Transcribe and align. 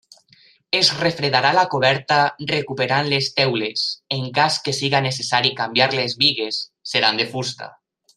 Es 0.77 0.87
refarà 1.01 1.49
la 1.57 1.65
coberta 1.73 2.17
recuperant 2.53 3.11
les 3.11 3.27
teules 3.41 3.83
i, 3.89 4.01
en 4.17 4.25
cas 4.39 4.57
que 4.69 4.73
sigui 4.79 5.03
necessari 5.09 5.53
canviar 5.61 5.89
les 6.01 6.17
bigues, 6.25 6.59
seran 6.95 7.21
de 7.23 7.29
fusta. 7.37 7.69